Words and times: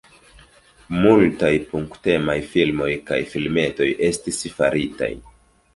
Multaj 1.03 1.51
punk-temaj 1.73 2.37
filmoj 2.55 2.91
kaj 3.11 3.21
filmetoj 3.35 3.93
estis 4.13 4.45
faritaj. 4.59 5.15